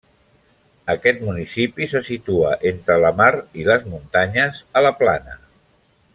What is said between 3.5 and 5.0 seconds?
i les muntanyes, a la